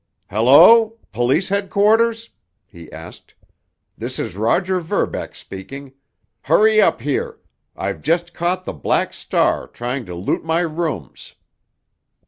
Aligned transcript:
"Hello! 0.31 0.97
Police 1.11 1.49
headquarters?" 1.49 2.29
he 2.65 2.91
asked. 2.91 3.35
"This 3.95 4.17
is 4.17 4.35
Roger 4.35 4.79
Verbeck 4.79 5.35
speaking. 5.35 5.93
Hurry 6.41 6.81
up 6.81 7.01
here! 7.01 7.37
I've 7.75 8.01
just 8.01 8.33
caught 8.33 8.65
the 8.65 8.73
Black 8.73 9.13
Star 9.13 9.67
trying 9.67 10.07
to 10.07 10.15
loot 10.15 10.43
my 10.43 10.61
rooms. 10.61 11.35